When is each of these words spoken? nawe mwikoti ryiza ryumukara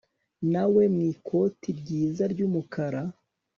nawe 0.51 0.83
mwikoti 0.93 1.69
ryiza 1.79 2.23
ryumukara 2.33 3.01